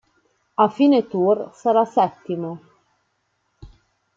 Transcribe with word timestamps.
A 0.63 0.67
fine 0.67 1.03
Tour 1.07 1.51
sarà 1.53 1.85
settimo. 1.85 2.59